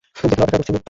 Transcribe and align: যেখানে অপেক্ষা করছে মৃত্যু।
যেখানে 0.19 0.33
অপেক্ষা 0.43 0.57
করছে 0.59 0.71
মৃত্যু। 0.71 0.73